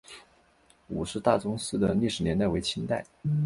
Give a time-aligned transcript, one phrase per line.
[0.87, 3.05] 伍氏大宗祠的历史年代为清代。